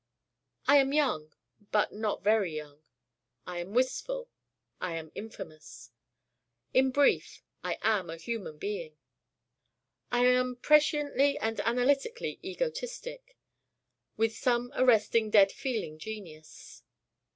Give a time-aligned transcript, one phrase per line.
[0.67, 1.31] I am young,
[1.71, 2.81] but not very young.
[3.45, 4.29] I am wistful
[4.79, 5.91] I am infamous.
[6.73, 8.97] In brief, I am a human being.
[10.11, 13.37] I am presciently and analytically egotistic,
[14.17, 16.81] with some arresting dead feeling genius.